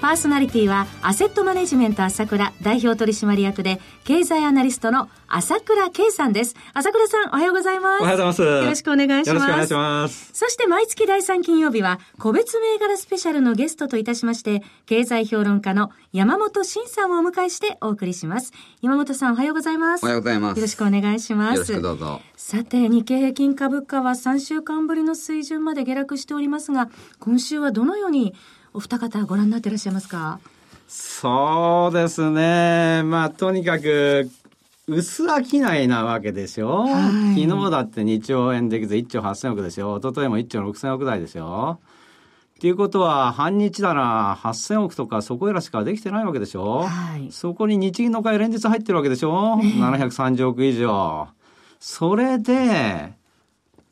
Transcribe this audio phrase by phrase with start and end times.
[0.00, 6.54] パーソナリティは、アセットマネジメント朝倉代表取締役で、経済アナリストの朝倉慶さんです。
[6.72, 8.02] 朝倉さん、おはようございます。
[8.02, 8.42] おはようございます。
[8.42, 9.28] よろしくお願いします。
[9.28, 10.30] よろしくお願いします。
[10.32, 18.52] そして毎月第3金曜日は、個別銘柄スペシャルのゲストといたしまして、経済評論家の山本伸さんをお迎えしてお送りします。
[18.80, 20.04] 山本さん、おはようございます。
[20.04, 20.58] おはようございます。
[20.58, 21.54] よろしくお願いします。
[21.54, 22.20] よろしくどうぞ。
[22.36, 28.36] さて、日経平均株価は3週間ぶりの水準まで下落しておりますが、今週はどのように
[28.78, 30.38] お二方ご覧になっていらっしゃいますか？
[30.86, 33.02] そうですね。
[33.02, 34.30] まあ、とにかく、
[34.86, 36.88] 薄商いなわけでしょ、は
[37.36, 39.98] い、昨日だって2兆円できず1兆8000億ですよ。
[39.98, 41.80] 一昨日も1兆6000億台ですよ。
[42.56, 51.26] っていうことは、半日だな、8000億とかそこいらしかできてないわけでしょ、はい、そこに日銀の買い連日入ってるわけでしょ、えー、?730 億以上。
[51.80, 53.12] それで、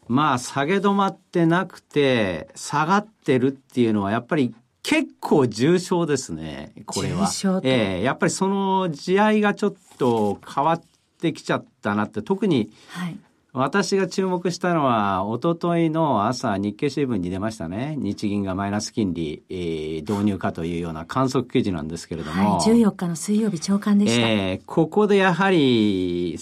[0.09, 4.55] まあ、下げ止まってなくて、下がってるっていうのは、やっぱり
[4.87, 7.29] 結構重症ですね、これは。
[7.65, 10.83] ええー、やっぱりその地合いがちょっと変わっ
[11.21, 12.71] てきちゃったなって、特に、
[13.53, 17.97] 私が注目したのは、おとといの朝、日経新聞に出ましたね。
[17.99, 22.59] 日銀がマイナス金利、えー、導入かというような観測記事なんですけれども。
[22.59, 24.29] はい、14日の水曜日朝刊でした。
[24.29, 26.39] えー、ここでやはり、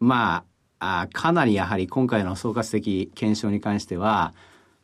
[0.00, 0.42] ま
[0.80, 4.34] あ、あかなりやはり今回の総括的検証に関しては、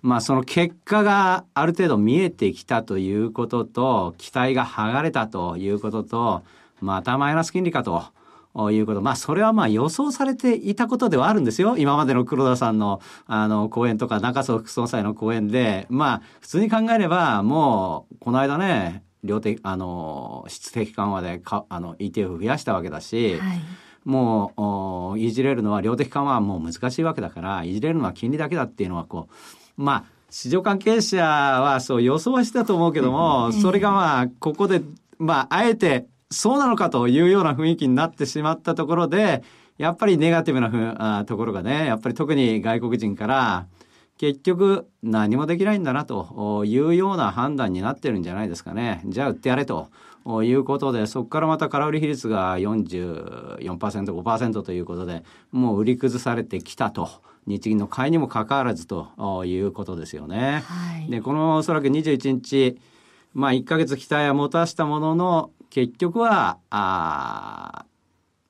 [0.03, 6.43] まあその結果がある程度見えてきたということと、期待が剥がれたということと、
[6.81, 8.03] またマイナス金利かと。
[8.73, 9.01] いうこと。
[9.01, 11.77] まあ、それはまあ予想されていたことではあるんですよ。
[11.79, 23.61] 今までの黒田さんの、あの、講演とか、中曽副総裁の講演で、まあ、普通に考えれば、もう、この間ね、量的、あの、質的緩和でか、あの、ETF 増やしたわけだし、はい、
[24.05, 24.61] もう、
[25.17, 34.83] いじれるのは量的緩和はもう難しいわけだから、いじれるのは金利だけだっていうのは、こう、まあ、市場関係者はそう予想はしてたと思うけども、それがまあ、ここで、
[35.19, 39.43] まあ、あえてそうなのかというような雰囲気になってしまったところで、
[39.79, 43.67] やっぱりネガティブなふあところがね、やっぱり特に外国人から、
[44.19, 49.01] 結局何もできないんだなというような判断になってるんじゃないですかね。
[49.07, 49.89] じゃあ売ってやれと
[50.45, 57.09] いうことで、そこからまた空売り比率が44%、5%ということで、もう売り崩されてきたと。
[57.47, 60.63] 日銀の買いにもかかわらずということですよね。
[60.67, 62.79] はい、でこのおそらく21日
[63.35, 67.85] まあ1か月期待は持たしたものの結局はあ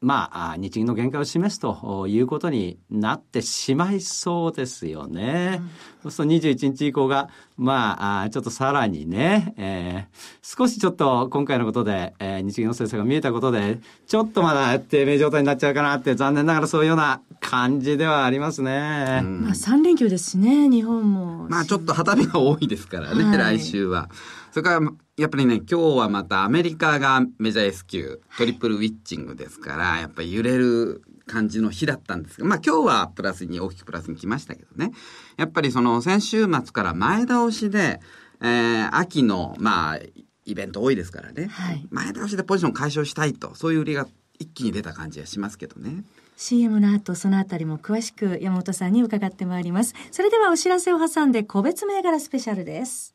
[0.03, 5.59] まあ、日銀の限界を示すということになってしまいそうですよね。
[5.61, 5.71] うん、
[6.05, 7.29] そうすると21日以降が、
[7.59, 19.21] まあ、ちょっとさらにね、えー、少しちょっと今回のことで、えー、日銀の政策が見えたことで、ちょっとまだ低迷状態になっちゃうかなって、残念ながらそういうような感じではありますね。
[19.23, 21.47] うん、まあ3連休ですしね、日本も。
[21.51, 24.09] まあちょっと旗目が多いですからね、はい、来週は。
[24.51, 34.93] それから、やっぱりね、今日はまたアメリカがメジャー S q トリプルウィッチングですから、やっぱり揺れる感じの日だったんですが、まあ今日はプラスに、大きくプラスに来ましたけどね。
[35.37, 38.01] やっぱりその先週末から前倒しで、
[38.41, 39.99] えー、秋の、まあ、
[40.45, 44.09] イベント多いですからね、はい、前倒しでポジション解消したいと、そういう売りが
[44.39, 46.03] 一気に出た感じはしますけどね。
[46.37, 49.95] CM の後、そのあたりも詳しく山本さんに伺ってまいります。
[50.11, 53.15] それではお知らせを挟んで個別銘柄スペシャルです。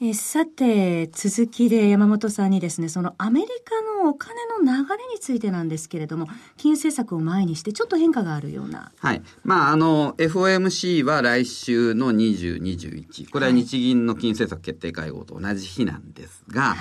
[0.00, 6.26] えさて、続きで山本さんにですね、そのアメリカのお金の流れについてなんですけれども、
[6.56, 8.90] 金融政策を前にしてちょっと変化があるような。
[8.98, 9.22] はい。
[9.44, 13.30] まあ、あの、FOMC は来週の20、21。
[13.30, 16.76] これは日銀の金融政策決定会合と同じ日なんですが、はい、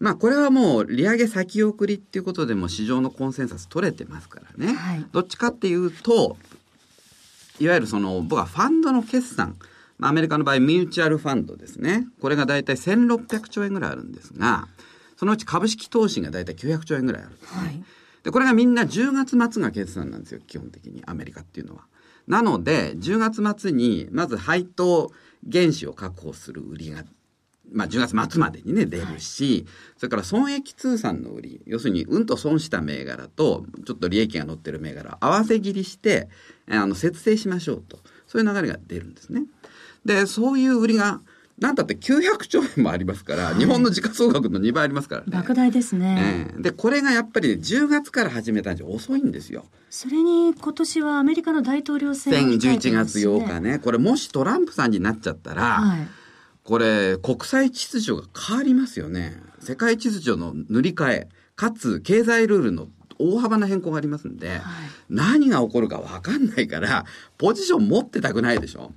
[0.00, 4.74] まあ、これはもう利上げ先送りっていうことでも市場のコンセンサス取れてますからね。
[4.74, 6.36] はい、どっちかっていうと、
[7.60, 9.56] いわゆるその、僕はファンドの決算、
[10.00, 12.06] アメリカの場合、ミューチュアルファンドですね。
[12.20, 14.68] これが大体1600兆円ぐらいあるんですが、
[15.16, 17.60] そのうち株式投資が大体900兆円ぐらいあるんですね。
[17.60, 17.82] はい、
[18.22, 21.86] で、これがみんな10月末が決算なんですよ、基本的に、アメリカっていうのは。
[22.26, 25.12] なので、10月末に、まず配当
[25.50, 27.04] 原資を確保する売りが
[27.72, 29.66] まあ、10月末までにね、出るし、はい、
[29.96, 36.28] それから損益通算の売り、要するに、うんと損した銘柄と、ちょっと利益が乗ってる銘柄、合わせ切りして、
[36.68, 37.98] あの、節制しましょうと。
[38.26, 39.44] そういう流れが出るんですね。
[40.06, 41.20] で、そういう売りが、
[41.58, 45.26] なんだって900兆円もありますから、はい、日本の時価総額の2倍ありますからね。
[45.30, 49.64] 莫大ですね、えー、で、これがやっぱり、10月から始めたんじゃ遅いんですよ。
[49.90, 53.78] それに今年はアメリカの大統領選が、ね、11月8日ね。
[53.78, 56.08] これもしトランプさんになっちゃったら、はい
[56.66, 59.40] これ、国際秩序が変わりますよね。
[59.60, 62.88] 世界秩序の塗り替え、かつ経済ルールの
[63.18, 64.60] 大幅な変更がありますんで、はい、
[65.08, 67.04] 何が起こるか分かんないから、
[67.38, 68.92] ポジション持ってたくないでしょ。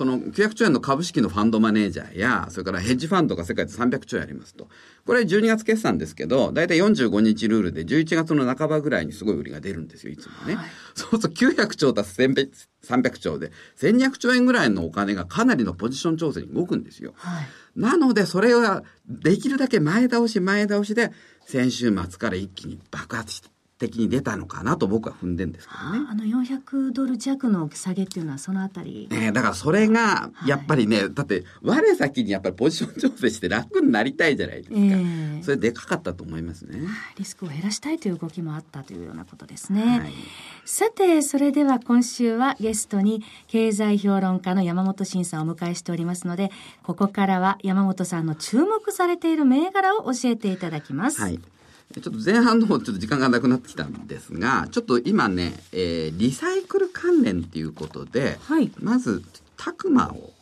[0.00, 4.66] その900兆円の株式のファンドマネージャーや、それからヘッジファンドが世界で300兆円ありますと。
[5.04, 10.54] これ12月決算ですけど、だいたい45日ルールで11月の半ばぐらいにすごい売りが出るんですよ、いつもね。
[10.54, 17.12] はい、そうすると900兆足す300兆で、1200兆円ぐらいのお金がかなりのポジション調整に動くんですよ。
[17.16, 17.46] はい、
[17.76, 21.12] なので、それはできるだけ前倒し前倒しで、
[21.44, 23.50] 先週末から一気に爆発して、
[23.80, 26.06] 的に出たのかなと僕は踏んでんですけどね。
[26.10, 29.08] あの400ドル弱の下げっていうのはそのあたり。
[29.10, 34.76] ねだからそれが、やっぱりね、はい、だって、我先にやっぱりポジション調整して楽になりたいじゃないですか。
[34.76, 36.78] えー、それでかかったと思いますね。
[37.16, 39.82] リスクを減らしたいという動きもあったというようなことですね。
[39.82, 40.12] はい、
[40.66, 46.50] さて、それでは今週はゲストに経済評論家の山本慎さんをお迎えしておりますので、
[46.82, 51.22] ここからは山本さんの注目されている銘柄を教えていただきます。
[51.22, 51.40] はい
[51.92, 59.24] ちょっと前半の方ちょっと時間がなくなってきたんですが、ちょっと今ね、えー、リサイクル関連っていうことで、はい、まず、
[59.56, 60.32] タクマを。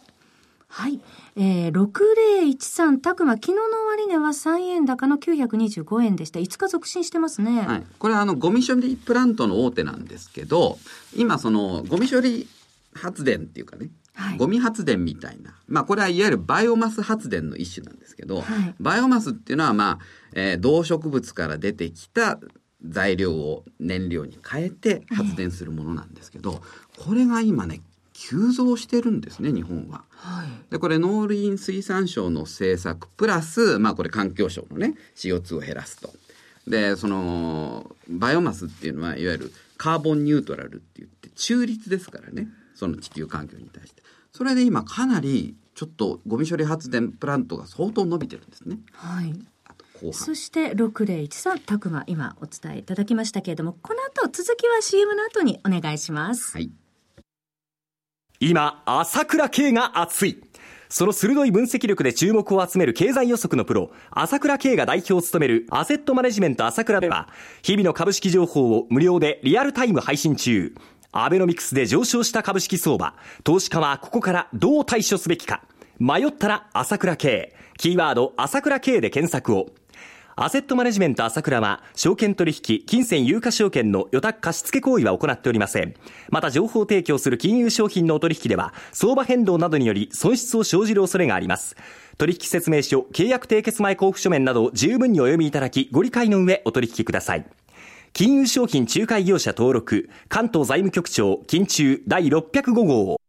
[0.68, 1.00] はい。
[1.36, 6.38] えー、6013タクマ、昨日の終値は3円高の925円でした。
[6.38, 7.62] 5日続伸してますね。
[7.62, 7.86] はい。
[7.98, 10.78] これはあの、ゴミ処理プラントの大手なんですけど、
[11.16, 12.46] 今その、ゴミ処理
[12.98, 15.54] 発電っていうかね、はい、ゴミ発電みたいな。
[15.66, 19.98] まあこれはいわゆるバイオマス発電の一種なんですけど、はい、バイオマスっていうのはまあ、
[20.34, 22.38] えー、動植物から出てきた
[22.84, 26.62] 材料を燃料に変えて発電するものなんですけど、
[26.96, 27.80] これが今ね、
[28.12, 30.04] 急増してるんですね、日本は。
[30.10, 36.10] はい、で、これ農林水産省の政策プラス、まあこれ環境省のね、CO2 を減らすと。
[36.66, 42.48] で、その、バイオマスっていうのは、いわゆるカーボンニュートラルって言って、中立ですからね。
[42.78, 44.02] その地球環境に対して。
[44.32, 48.78] それで今かなりちょっとゴミ処理発電プラントが相当伸びてるんですね。
[48.92, 49.34] はい。
[50.12, 56.52] そして6013タクマ今お伝えいただきましたけれどもこの後続きは CM の後にお願いします。
[56.52, 56.70] はい。
[58.38, 60.40] 今朝倉慶が熱い。
[60.88, 67.28] その鋭い分析力で注目を集める経済予測のプロ、朝倉慶が代表を務めるアセットマネジメント朝倉では、
[67.62, 70.74] 日々の株式情報を無料でリアルタイム配信中。
[71.12, 75.62] アベノミクスで上昇した株式相場、投資家はここからどう対処すべきか。
[75.98, 77.54] 迷ったら朝倉慶。
[77.78, 79.70] キーワード朝倉慶で検索を。
[80.36, 85.94] アセットマネジメント朝倉は、証券取引、金銭有価証券の予託貸付行為は行っておりません。
[86.30, 91.74] また、情報提供する金融商品のお取引では、相場変動などにより損失を生じる恐れがあります。
[92.18, 97.44] 取引説明書、契約締結前交付書面などを十分にお読みいただき、ご理解の上お取引ください。
[98.18, 103.20] 金融商品仲介業者登録、関東財務局長、金中第605号。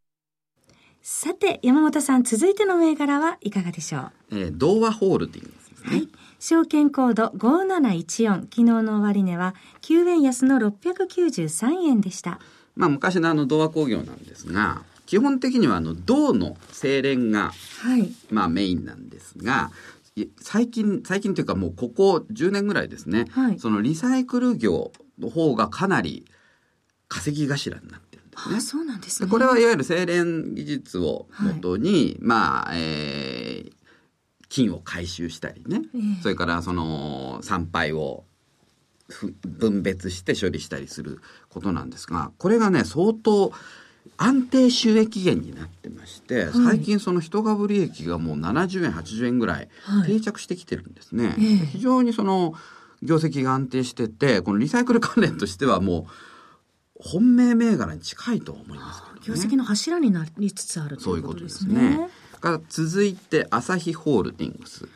[1.04, 4.12] さて、山本さん、続いての銘柄はいかがでしょう？
[4.32, 6.10] えー、同和ホールディングス、ね、はい。
[6.40, 9.54] 証券コード5714、昨日の終値は
[9.84, 12.40] 9円安の693円でした。
[12.76, 17.52] まあ、昔のあの同和工業なんですが、基本的にはあの銅の精錬が、
[17.84, 19.70] はい、まあメインなんですが、
[20.42, 26.26] 最近、最近というかもうここ10年ぐらいですね、はい、そのリサイクル業の方がかなり
[27.08, 28.56] 稼ぎ頭になってるんですね。
[28.58, 29.30] あそうなんですね。
[29.30, 33.72] これはいわゆる精錬技術をもとに、はい、まあ、えー、
[34.50, 38.26] 金を回収したりね、えー、それからその参拝を
[39.44, 43.52] 分別して処理したりすることなんですが、これがね、相当
[44.18, 49.70] 安定収益源になってまして、はい、最近その一株利益がもう70円80円ぐらい
[50.06, 52.54] 定着してきてるんですね、はい、非常にその
[53.02, 56.12] 業績が安定しててこのリサイクル関連としてはもう
[57.02, 61.74] 本命銘柄に近いと思いますけど、ね、業績の柱になりつつあるということですね。
[61.74, 62.30] そういうことですね。
[62.40, 64.88] から続いて朝日ホールディングス。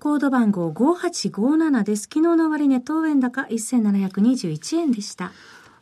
[0.00, 2.02] コード番号5857です。
[2.02, 5.32] 昨日の終値当円高1721円でした。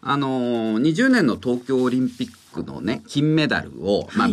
[0.00, 4.28] あのー、20年の東京オリンピックのね、金メダルを、まあ、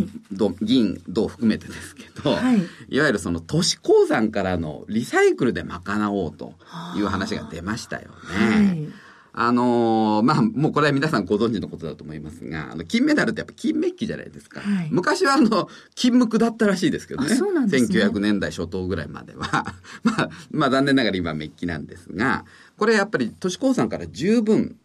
[0.60, 6.54] 銀、銅含めてですけど、はい、いわゆるその都市鉱山からのリサイクルで賄おうと
[6.96, 8.66] いう話が出ましたよね。
[8.66, 9.02] はい
[9.34, 14.60] あのー、まあ、もうこれは皆さんご存知のことだと思いますが、あの、金メダルってやっぱ金メッキじゃないですか。
[14.60, 17.34] はい、昔はあの、金無垢だったらしいですけどね。
[17.34, 17.98] そうなんですね。
[17.98, 19.74] 1900年代初頭ぐらいまでは。
[20.04, 22.44] まあ、まあ残念ながら今メッキなんですが、
[22.76, 24.76] これやっぱり都市鉱山から十分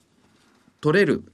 [0.79, 1.25] 取れる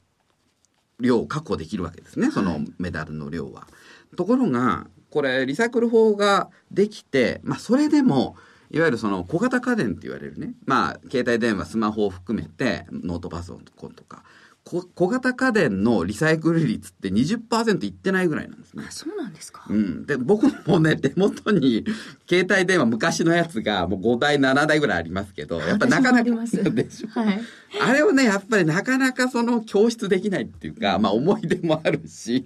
[1.03, 3.67] 量を確保できるわけですね、そのメダルの量は。
[4.15, 8.35] ところが、これ、リサイクル法ができて、まあ、それでも、
[8.71, 14.23] いわゆるその小型家電って言われるね、まあ、携帯電話、スマホを含めて、ノートパソコンとか、
[14.65, 18.85] 小型家電のリサイクル率って20%いってないぐらいなんですね。
[18.89, 19.65] そうなんですか。
[19.69, 20.05] うん。
[20.05, 21.83] で、僕もね、 手元に
[22.29, 26.23] 携帯電話昔のやつがもう5台、7台ぐらいありますけど、やっぱなかなか。
[26.71, 27.07] でしょ。
[27.09, 27.41] はい。
[27.81, 32.45] あれをね、やっぱりなかなかその教室できないっていうか、まあ思い出もあるし、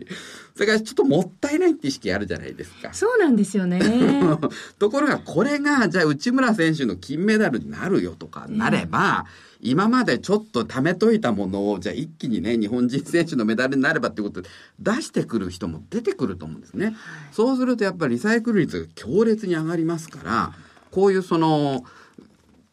[0.56, 2.94] それからちょっともったいないって意識あるじゃないですか。
[2.94, 3.80] そうなんですよね。
[4.80, 14.50] ところがこれが、じゃあ内村選手の金メダルになるよとかなれば、えー今までちょっと貯めといたものを、じゃあ一気にね、日本人選手のメダルになればってことで
[14.80, 16.86] 出してくる人も出てくると思うんですね。
[16.88, 16.96] はい、
[17.32, 20.54] そうするとやっぱりリサイクル率が強烈に上がりますから、
[20.92, 21.84] こういうその、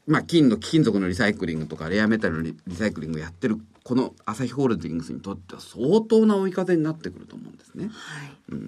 [0.07, 7.91] まあ、金の貴金属のリサイクリングとかレアメタルのリサイクリングをやってるこのアサヒホールディングスにとっては相当な追い風になってくると思うんですね。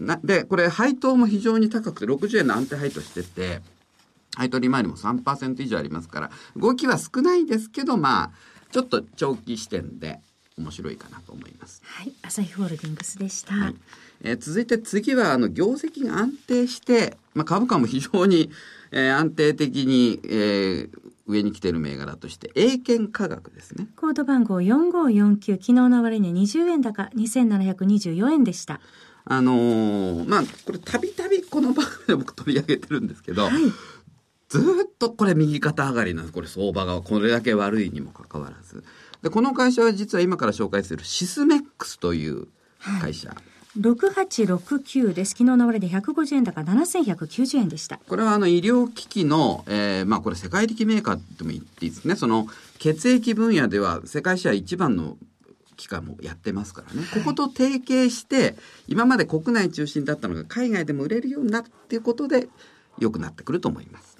[0.02, 3.60] はい、でこれ配当も非常に高くて60円の安定配当してて
[4.36, 8.30] 配当利回りも3%以上ありますから、動きは少ないですけど、まあ、
[8.70, 10.20] ちょっと長期視点で
[10.58, 11.82] 面白いかなと思います。
[11.84, 13.54] はい、朝日ホールディングスでした。
[13.54, 13.74] はい、
[14.22, 18.50] えー、続いて次は、あの、業績が安定して、まあ、株価も非常に、
[18.92, 20.90] えー、安定的に、えー、
[21.26, 23.88] 上に来てる銘柄として、英検科学ですね。
[23.96, 28.80] コード番号4549、昨日の終値20円高、2724円でした。
[29.24, 33.52] あのー、まあ、これたびたびこの番組で僕取り上げてるんですけど、はい
[34.48, 36.32] ずっとこれ右肩上がりなんです。
[36.32, 38.84] これ相場がこれだけ悪いにもかかわらず。
[39.22, 42.46] で、この会社は実は今から紹介するシスメックスという
[43.00, 43.30] 会社。
[43.30, 43.38] はい
[43.80, 45.32] 6869です。
[45.32, 47.98] 昨日の終値で150円高7190円でした。
[48.08, 52.16] これはあの医療機器の、えー、まあこれ世界的メーカーとも言っていいですね。
[52.16, 52.46] その
[52.78, 55.18] 血液分野では世界シェア一番の
[55.76, 58.56] 機関もやってますからね、ここと提携して
[58.88, 62.48] 今まで国内中心だったのが海外でも売れるようになっていうことで
[62.98, 64.15] 良くなってくると思います。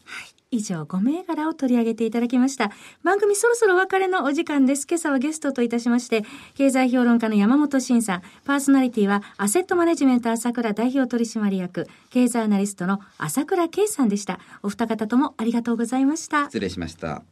[0.50, 2.70] 以上5銘柄を取り上げていただきました。
[3.02, 4.86] 番組そろそろお別れのお時間です。
[4.88, 6.24] 今朝はゲストといたしまして、
[6.54, 14.38] 経済評論家の山本慎さん、パーソナリティはアセットマネジメント朝倉代表取締役、経済アナリストの朝倉圭さんでした。
[14.62, 16.44] お二方ともありがとうございました。
[16.44, 17.22] 失礼しました。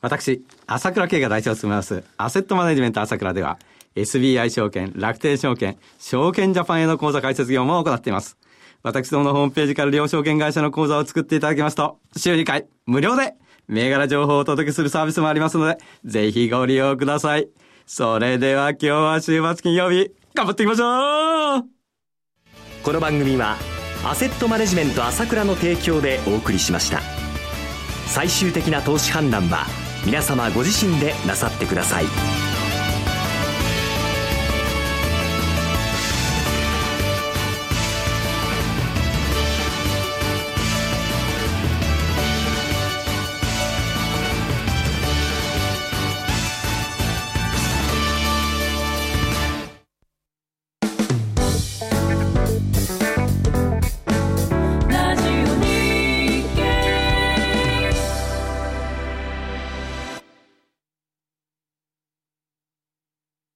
[0.00, 3.58] 私、朝倉圭が代表を務めます、アセットマネジメント朝倉では、
[3.96, 8.36] SBI 証券、楽天証券、証券ジャパンへの口座開設業務を行っています。
[8.84, 13.34] 私どものホームページから両証券会社の口座を作っていただきますと、週2回無料で
[13.66, 17.48] 銘柄情報をお届けするサービスもありますので、ぜひご利用ください。
[17.86, 21.64] それでは今日は週末金曜日、頑張っていきましょう
[22.82, 23.56] この番組は、
[24.04, 27.00] アセットマネジメント朝倉の提供でお送りしました。
[28.06, 29.64] 最終的な投資判断は、
[30.04, 32.53] 皆様ご自身でなさってください。